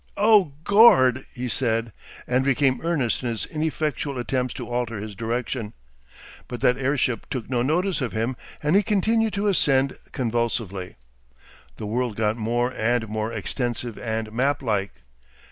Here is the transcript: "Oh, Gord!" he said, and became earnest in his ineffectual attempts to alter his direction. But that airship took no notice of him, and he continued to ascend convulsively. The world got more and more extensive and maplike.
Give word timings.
"Oh, 0.17 0.53
Gord!" 0.63 1.27
he 1.31 1.47
said, 1.47 1.93
and 2.25 2.43
became 2.43 2.81
earnest 2.83 3.21
in 3.21 3.29
his 3.29 3.45
ineffectual 3.45 4.17
attempts 4.17 4.55
to 4.55 4.67
alter 4.67 4.99
his 4.99 5.13
direction. 5.13 5.73
But 6.47 6.59
that 6.61 6.75
airship 6.75 7.27
took 7.29 7.47
no 7.51 7.61
notice 7.61 8.01
of 8.01 8.11
him, 8.11 8.35
and 8.63 8.75
he 8.75 8.81
continued 8.81 9.33
to 9.33 9.45
ascend 9.45 9.99
convulsively. 10.11 10.95
The 11.77 11.85
world 11.85 12.15
got 12.15 12.35
more 12.35 12.73
and 12.75 13.07
more 13.09 13.31
extensive 13.31 13.95
and 13.99 14.31
maplike. 14.31 15.03